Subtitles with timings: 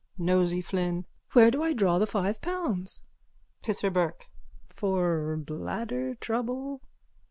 [0.17, 3.03] NOSEY FLYNN: Where do I draw the five pounds?
[3.61, 4.25] PISSER BURKE:
[4.65, 6.81] For bladder trouble?